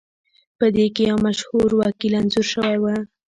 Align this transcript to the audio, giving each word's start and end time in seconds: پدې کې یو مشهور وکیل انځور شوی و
پدې 0.57 0.85
کې 0.95 1.03
یو 1.11 1.17
مشهور 1.27 1.69
وکیل 1.81 2.13
انځور 2.19 2.45
شوی 2.53 2.77
و 2.79 2.85